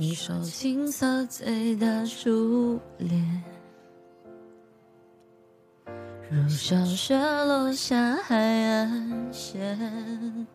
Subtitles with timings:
[0.00, 3.42] 你手青涩最的初恋，
[6.30, 10.46] 如小雪落下海岸线。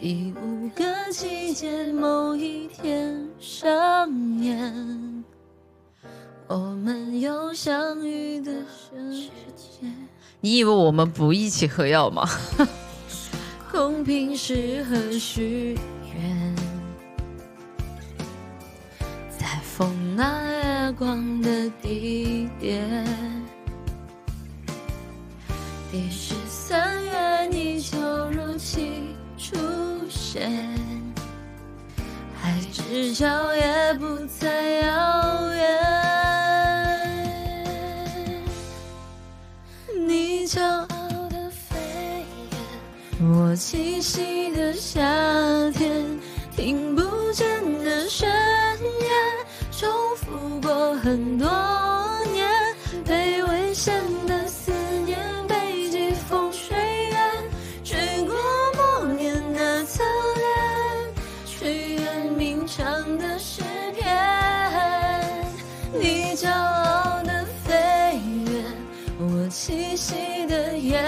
[0.00, 4.08] 第五个季节某一天上
[4.38, 5.24] 演，
[6.46, 9.10] 我们有相遇的瞬
[9.56, 9.92] 间。
[10.40, 12.28] 你以为我们不一起喝药吗？
[13.72, 15.76] 公平适合许
[16.14, 16.56] 愿，
[19.78, 23.06] 风拿月光的地点。
[25.92, 27.96] 第十三月你就
[28.32, 29.56] 如期出
[30.10, 30.50] 现，
[32.42, 35.78] 海之角也不再遥远。
[40.08, 41.76] 你骄傲的飞
[43.20, 45.00] 远，我栖息的夏
[45.70, 46.04] 天，
[46.56, 47.46] 听不见
[47.84, 48.97] 的宣言，
[51.08, 51.48] 很多
[52.34, 52.46] 年，
[53.06, 53.94] 被危险
[54.26, 54.70] 的思
[55.06, 57.32] 念，被季风吹远，
[57.82, 58.36] 吹过
[58.76, 60.04] 默念的侧
[60.36, 60.46] 脸，
[61.46, 62.84] 吹远鸣唱
[63.16, 63.62] 的诗
[63.94, 64.06] 篇。
[65.94, 67.72] 你骄傲的飞
[68.52, 68.62] 远，
[69.18, 70.98] 我栖息的叶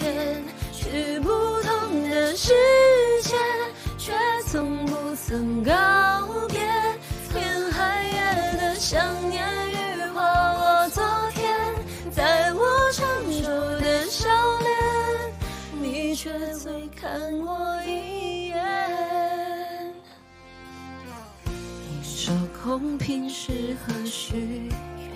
[0.00, 0.42] 片，
[0.72, 1.30] 去不
[1.62, 2.52] 同的世
[3.22, 3.36] 界，
[3.98, 4.12] 却
[4.50, 5.72] 从不曾告
[17.08, 18.54] 看我一眼。
[21.46, 25.10] 你说空瓶适合许愿，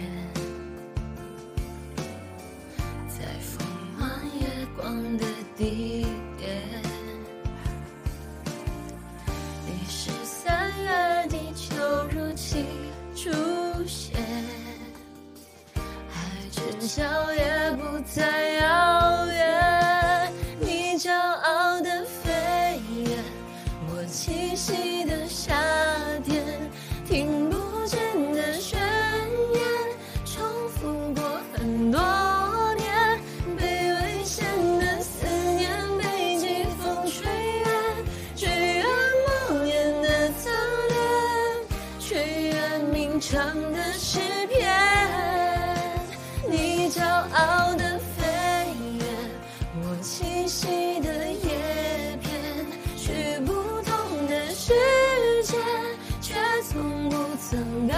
[3.08, 4.08] 在风满
[4.40, 6.06] 月光的地
[6.38, 6.62] 点。
[9.66, 11.76] 第十三月地球
[12.10, 12.64] 如期
[13.14, 13.30] 出
[13.86, 14.16] 现，
[16.08, 17.02] 海之角
[17.34, 18.91] 也不再遥
[43.22, 43.38] 唱
[43.72, 44.18] 的诗
[44.48, 44.68] 篇。
[46.50, 48.20] 你骄傲的飞
[48.98, 49.06] 远，
[49.76, 52.66] 我栖息的叶片，
[52.98, 53.52] 去不
[53.82, 54.74] 同的世
[55.44, 55.56] 界，
[56.20, 56.34] 却
[56.68, 57.94] 从不曾告